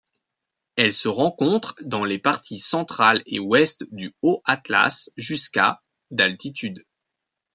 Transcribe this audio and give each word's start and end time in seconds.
Elle 0.77 0.93
se 0.93 1.09
rencontre 1.09 1.75
dans 1.83 2.05
les 2.05 2.17
parties 2.17 2.57
centrales 2.57 3.21
et 3.27 3.37
ouest 3.37 3.85
du 3.91 4.15
Haut 4.23 4.41
Atlas, 4.45 5.11
jusqu'à 5.15 5.83
d'altitude. 6.09 6.87